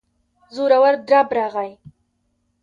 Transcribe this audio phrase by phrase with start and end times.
[0.55, 1.71] زورور درب راغی.